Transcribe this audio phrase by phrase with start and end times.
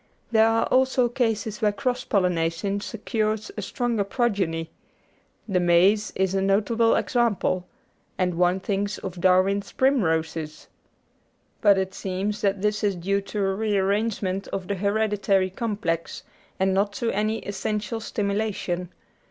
[0.31, 4.71] There are also cases where cross pollination secures a stronger progeny;
[5.47, 7.67] the maize is a notable example,
[8.17, 10.65] and one thinks of Darwin's primroses.
[11.61, 16.23] But it seems that this is due to a re arrangement of the hereditary complex,
[16.59, 18.89] and not to any essential stimulation.